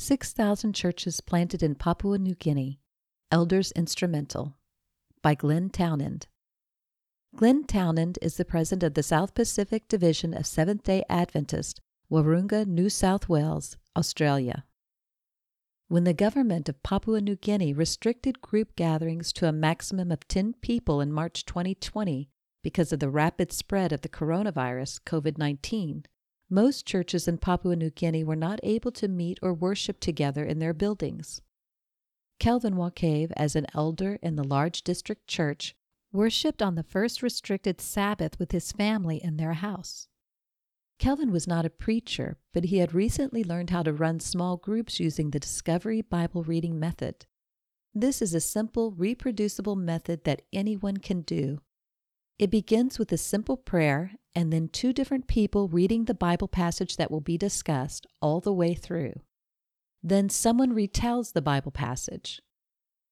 [0.00, 2.78] 6,000 Churches Planted in Papua New Guinea
[3.32, 4.54] Elders Instrumental
[5.22, 6.28] by Glenn Townend.
[7.34, 12.64] Glenn Townend is the president of the South Pacific Division of Seventh day Adventist, Wahroonga,
[12.64, 14.64] New South Wales, Australia.
[15.88, 20.54] When the government of Papua New Guinea restricted group gatherings to a maximum of 10
[20.62, 22.30] people in March 2020
[22.62, 26.04] because of the rapid spread of the coronavirus, COVID 19,
[26.50, 30.58] most churches in Papua New Guinea were not able to meet or worship together in
[30.58, 31.42] their buildings.
[32.38, 35.74] Kelvin Wakave, as an elder in the large district church,
[36.12, 40.08] worshipped on the first restricted Sabbath with his family in their house.
[40.98, 44.98] Kelvin was not a preacher, but he had recently learned how to run small groups
[44.98, 47.26] using the Discovery Bible Reading Method.
[47.94, 51.60] This is a simple, reproducible method that anyone can do.
[52.38, 56.96] It begins with a simple prayer and then two different people reading the Bible passage
[56.96, 59.14] that will be discussed all the way through.
[60.00, 62.40] Then someone retells the Bible passage.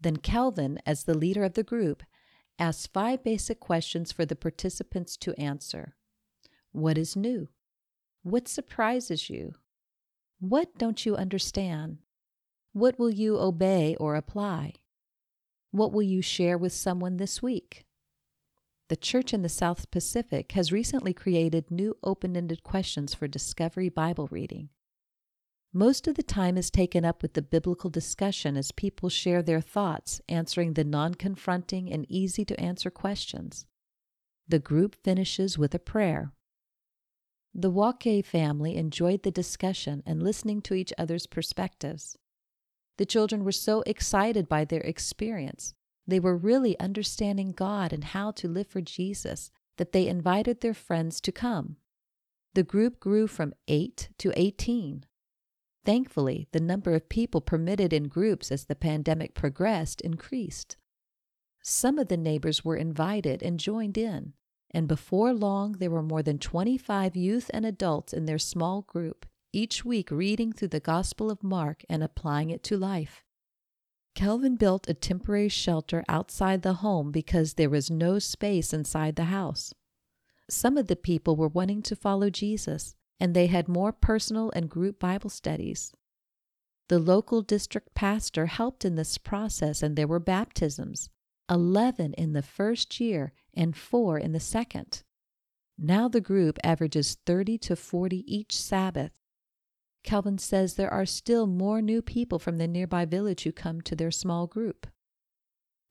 [0.00, 2.02] Then Kelvin, as the leader of the group,
[2.58, 5.94] asks five basic questions for the participants to answer
[6.72, 7.48] What is new?
[8.22, 9.56] What surprises you?
[10.38, 11.98] What don't you understand?
[12.72, 14.72] What will you obey or apply?
[15.70, 17.84] What will you share with someone this week?
[18.90, 23.88] The Church in the South Pacific has recently created new open ended questions for discovery
[23.88, 24.70] Bible reading.
[25.72, 29.60] Most of the time is taken up with the biblical discussion as people share their
[29.60, 33.64] thoughts, answering the non confronting and easy to answer questions.
[34.48, 36.32] The group finishes with a prayer.
[37.54, 42.18] The Wake family enjoyed the discussion and listening to each other's perspectives.
[42.98, 45.74] The children were so excited by their experience
[46.10, 50.74] they were really understanding God and how to live for Jesus that they invited their
[50.74, 51.76] friends to come.
[52.54, 55.04] The group grew from 8 to 18.
[55.84, 60.76] Thankfully, the number of people permitted in groups as the pandemic progressed increased.
[61.62, 64.34] Some of the neighbors were invited and joined in,
[64.72, 69.26] and before long there were more than 25 youth and adults in their small group,
[69.52, 73.24] each week reading through the Gospel of Mark and applying it to life.
[74.20, 79.32] Kelvin built a temporary shelter outside the home because there was no space inside the
[79.32, 79.72] house.
[80.50, 84.68] Some of the people were wanting to follow Jesus, and they had more personal and
[84.68, 85.94] group Bible studies.
[86.90, 91.08] The local district pastor helped in this process, and there were baptisms
[91.48, 95.02] 11 in the first year and four in the second.
[95.78, 99.18] Now the group averages 30 to 40 each Sabbath,
[100.02, 103.94] Kelvin says there are still more new people from the nearby village who come to
[103.94, 104.86] their small group.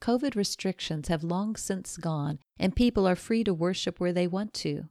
[0.00, 4.54] COVID restrictions have long since gone, and people are free to worship where they want
[4.54, 4.84] to.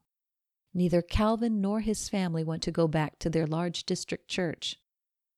[0.73, 4.75] Neither Kelvin nor his family want to go back to their large district church.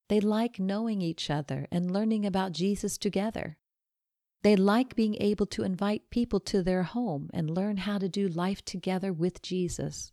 [0.10, 3.58] They like knowing each other and learning about Jesus together.
[4.42, 8.28] They like being able to invite people to their home and learn how to do
[8.28, 10.12] life together with Jesus.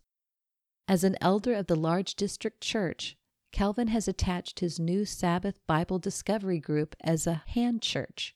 [0.87, 3.16] As an elder of the large district church,
[3.51, 8.35] Kelvin has attached his new Sabbath Bible Discovery Group as a hand church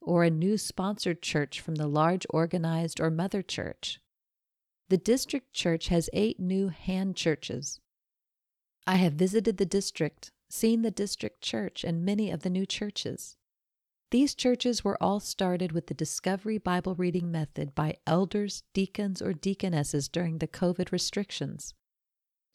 [0.00, 4.00] or a new sponsored church from the large organized or mother church.
[4.88, 7.80] The district church has eight new hand churches.
[8.86, 13.36] I have visited the district, seen the district church, and many of the new churches.
[14.10, 19.32] These churches were all started with the Discovery Bible reading method by elders, deacons, or
[19.32, 21.74] deaconesses during the COVID restrictions.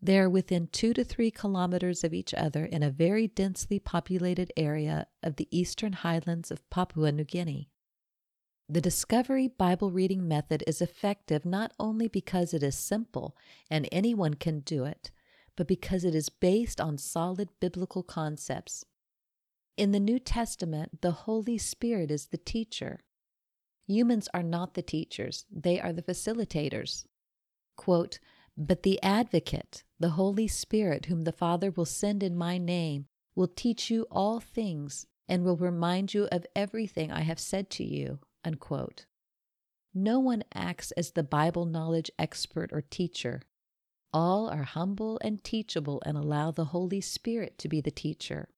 [0.02, 4.52] They are within two to three kilometers of each other in a very densely populated
[4.56, 7.70] area of the eastern highlands of Papua New Guinea.
[8.70, 13.36] The Discovery Bible reading method is effective not only because it is simple
[13.70, 15.12] and anyone can do it,
[15.58, 18.86] but because it is based on solid biblical concepts.
[19.76, 23.02] In the New Testament, the Holy Spirit is the teacher.
[23.88, 27.06] Humans are not the teachers, they are the facilitators.
[27.76, 28.20] Quote,
[28.60, 33.48] but the Advocate, the Holy Spirit, whom the Father will send in my name, will
[33.48, 38.20] teach you all things and will remind you of everything I have said to you.
[38.44, 39.06] Unquote.
[39.94, 43.42] No one acts as the Bible knowledge expert or teacher.
[44.12, 48.50] All are humble and teachable and allow the Holy Spirit to be the teacher.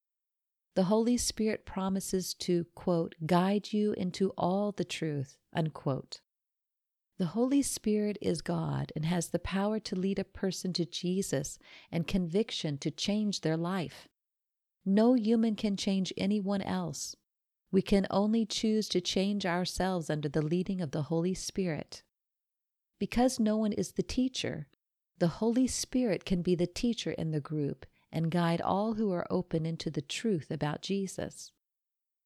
[0.75, 6.21] The Holy Spirit promises to, quote, guide you into all the truth, unquote.
[7.21, 11.59] The Holy Spirit is God and has the power to lead a person to Jesus
[11.91, 14.07] and conviction to change their life.
[14.83, 17.15] No human can change anyone else.
[17.71, 22.01] We can only choose to change ourselves under the leading of the Holy Spirit.
[22.97, 24.67] Because no one is the teacher,
[25.19, 29.27] the Holy Spirit can be the teacher in the group and guide all who are
[29.29, 31.51] open into the truth about Jesus.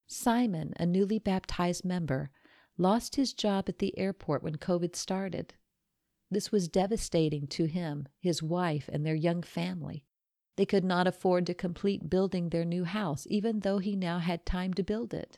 [0.08, 2.32] Simon, a newly baptized member,
[2.78, 5.54] lost his job at the airport when COVID started.
[6.30, 10.06] This was devastating to him, his wife, and their young family.
[10.58, 14.46] They could not afford to complete building their new house, even though he now had
[14.46, 15.38] time to build it.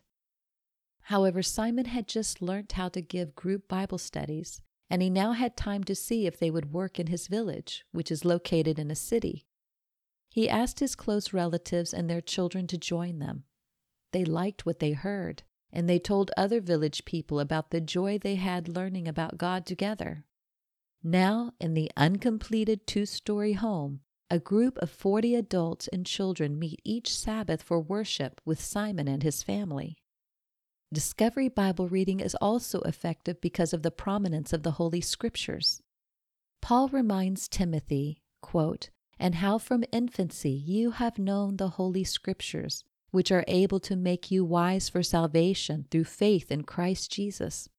[1.01, 5.57] However, Simon had just learnt how to give group Bible studies, and he now had
[5.57, 8.95] time to see if they would work in his village, which is located in a
[8.95, 9.45] city.
[10.29, 13.43] He asked his close relatives and their children to join them.
[14.11, 18.35] They liked what they heard, and they told other village people about the joy they
[18.35, 20.25] had learning about God together.
[21.03, 26.81] Now, in the uncompleted two story home, a group of 40 adults and children meet
[26.83, 29.97] each Sabbath for worship with Simon and his family.
[30.93, 35.81] Discovery Bible reading is also effective because of the prominence of the Holy Scriptures.
[36.61, 43.31] Paul reminds Timothy, quote, and how from infancy you have known the Holy Scriptures, which
[43.31, 47.69] are able to make you wise for salvation through faith in Christ Jesus.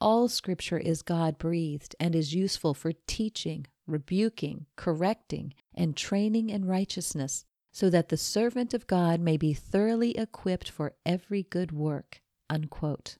[0.00, 6.66] All Scripture is God breathed and is useful for teaching, rebuking, correcting, and training in
[6.66, 12.20] righteousness, so that the servant of God may be thoroughly equipped for every good work.
[12.48, 13.16] Unquote.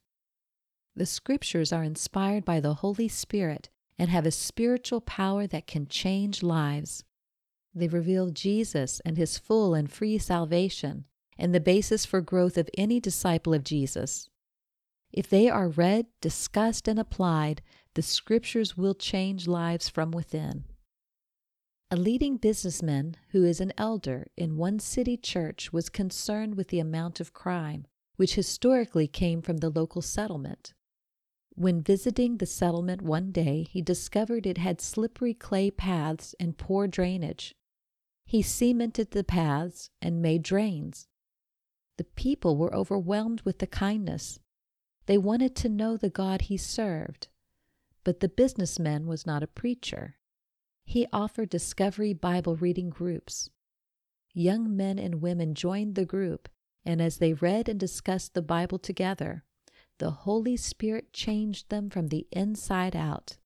[0.94, 3.68] The Scriptures are inspired by the Holy Spirit
[3.98, 7.04] and have a spiritual power that can change lives.
[7.74, 11.04] They reveal Jesus and his full and free salvation
[11.38, 14.28] and the basis for growth of any disciple of Jesus.
[15.12, 17.62] If they are read, discussed, and applied,
[17.94, 20.64] the Scriptures will change lives from within.
[21.90, 26.80] A leading businessman who is an elder in one city church was concerned with the
[26.80, 27.86] amount of crime,
[28.16, 30.74] which historically came from the local settlement.
[31.54, 36.86] When visiting the settlement one day, he discovered it had slippery clay paths and poor
[36.86, 37.54] drainage.
[38.26, 41.07] He cemented the paths and made drains.
[41.98, 44.40] The people were overwhelmed with the kindness.
[45.04, 47.28] They wanted to know the God he served.
[48.04, 50.16] But the businessman was not a preacher.
[50.84, 53.50] He offered Discovery Bible reading groups.
[54.32, 56.48] Young men and women joined the group
[56.88, 59.44] and as they read and discussed the Bible together,
[59.98, 63.36] the Holy Spirit changed them from the inside out.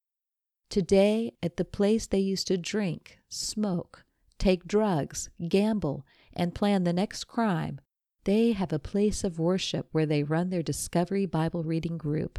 [0.68, 4.04] Today, at the place they used to drink, smoke,
[4.38, 7.80] take drugs, gamble, and plan the next crime,
[8.24, 12.38] they have a place of worship where they run their Discovery Bible reading group.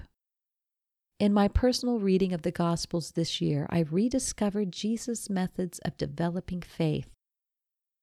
[1.20, 6.62] In my personal reading of the Gospels this year, I rediscovered Jesus' methods of developing
[6.62, 7.10] faith.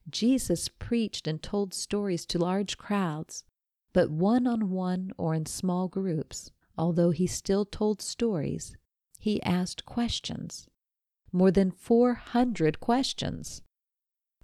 [0.08, 3.44] Jesus preached and told stories to large crowds,
[3.92, 8.76] but one on one or in small groups, although he still told stories,
[9.18, 10.66] he asked questions.
[11.32, 13.62] More than 400 questions.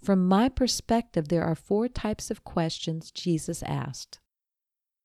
[0.06, 4.20] From my perspective, there are four types of questions Jesus asked.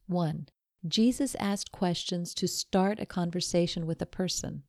[0.06, 0.48] 1.
[0.88, 4.62] Jesus asked questions to start a conversation with a person.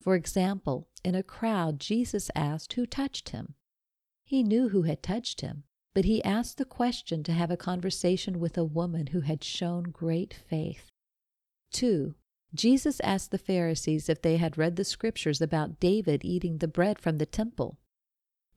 [0.00, 3.54] For example, in a crowd, Jesus asked who touched him.
[4.24, 5.62] He knew who had touched him,
[5.94, 9.84] but he asked the question to have a conversation with a woman who had shown
[9.84, 10.90] great faith.
[11.70, 12.16] 2.
[12.52, 16.98] Jesus asked the Pharisees if they had read the scriptures about David eating the bread
[16.98, 17.78] from the temple.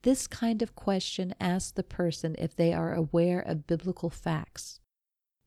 [0.06, 4.78] This kind of question asks the person if they are aware of biblical facts.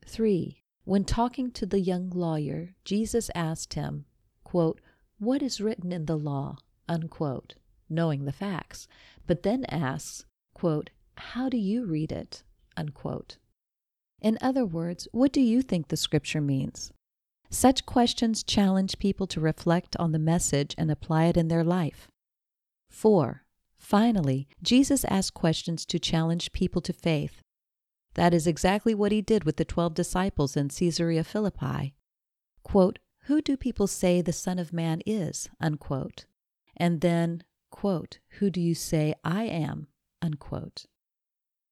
[0.06, 0.62] 3.
[0.84, 4.04] When talking to the young lawyer, Jesus asked him,
[4.44, 4.82] quote,
[5.18, 6.58] What is written in the law?
[6.90, 7.56] Unquote
[7.90, 8.86] knowing the facts,
[9.26, 12.44] but then asks, quote, How do you read it?
[12.76, 13.38] Unquote.
[14.20, 16.92] In other words, what do you think the scripture means?
[17.50, 22.10] Such questions challenge people to reflect on the message and apply it in their life.
[22.90, 23.46] 4.
[23.90, 27.42] Finally, Jesus asked questions to challenge people to faith.
[28.14, 31.96] That is exactly what he did with the twelve disciples in Caesarea Philippi.
[32.62, 35.50] Quote, Who do people say the Son of Man is?
[35.60, 36.26] Unquote.
[36.78, 37.42] And then,
[37.72, 39.88] quote, Who do you say I am?
[40.22, 40.86] Unquote.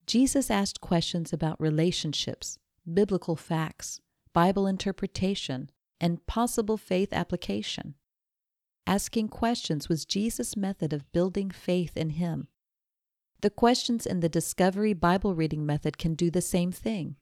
[0.08, 2.58] Jesus asked questions about relationships,
[2.92, 4.02] biblical facts,
[4.34, 5.70] Bible interpretation,
[6.02, 7.94] and possible faith application.
[8.88, 12.48] Asking questions was Jesus' method of building faith in Him.
[13.41, 17.17] The questions in the Discovery Bible reading method can do the same thing.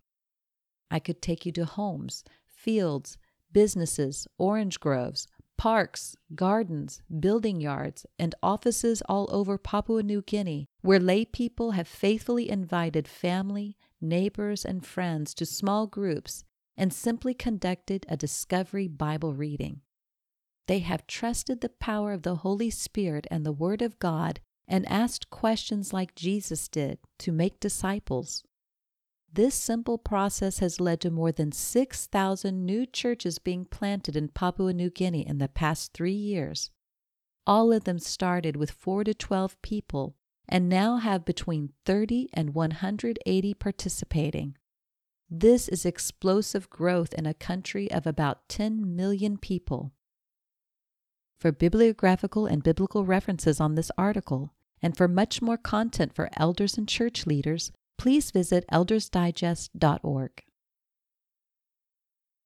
[0.91, 3.17] I could take you to homes, fields,
[3.51, 11.00] businesses, orange groves, parks, gardens, building yards, and offices all over Papua New Guinea, where
[11.00, 16.43] lay people have faithfully invited family, neighbors, and friends to small groups
[16.77, 19.81] and simply conducted a discovery Bible reading.
[20.67, 24.88] They have trusted the power of the Holy Spirit and the Word of God and
[24.89, 28.43] asked questions like Jesus did to make disciples.
[29.31, 34.74] This simple process has led to more than 6,000 new churches being planted in Papua
[34.74, 36.72] New Guinea in the past three years.
[37.45, 40.15] All of them started with 4 to 12 people
[40.48, 44.55] and now have between 30 and 180 participating.
[45.29, 49.91] This is explosive growth in a country of about 10 million people.
[51.39, 56.77] For bibliographical and biblical references on this article, and for much more content for elders
[56.77, 60.45] and church leaders, please visit eldersdigest.org.